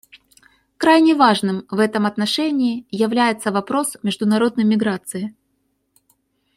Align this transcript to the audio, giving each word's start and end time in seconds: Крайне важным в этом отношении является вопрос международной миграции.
Крайне 0.77 1.13
важным 1.15 1.67
в 1.69 1.77
этом 1.77 2.07
отношении 2.07 2.87
является 2.89 3.51
вопрос 3.51 3.97
международной 4.01 4.63
миграции. 4.63 5.35